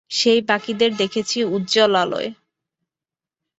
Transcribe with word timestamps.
সেই 0.11 0.39
বাকিদেরই 0.41 0.95
দেখেছি 0.97 1.37
উজ্জ্বল 1.47 1.93
আলোয়। 1.95 2.29